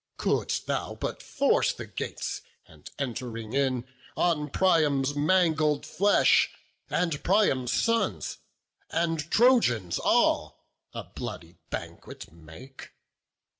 Couldst 0.17 0.65
thou 0.65 0.95
but 0.95 1.21
force 1.21 1.73
the 1.73 1.85
gates, 1.85 2.41
and 2.65 2.89
entering 2.97 3.53
in 3.53 3.85
On 4.17 4.49
Priam's 4.49 5.13
mangled 5.13 5.85
flesh, 5.85 6.49
and 6.89 7.23
Priam's 7.23 7.71
sons, 7.71 8.39
And 8.89 9.19
Trojans 9.29 9.99
all, 9.99 10.65
a 10.91 11.03
bloody 11.03 11.59
banquet 11.69 12.31
make. 12.31 12.93